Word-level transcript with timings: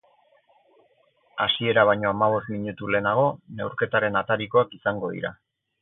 Hasiera 1.45 1.83
baino 1.91 2.09
hamabost 2.13 2.51
minutu 2.55 2.91
lehenago, 2.95 3.29
neurketaren 3.61 4.21
atarikoak 4.25 4.79
izango 4.81 5.17
dira. 5.19 5.37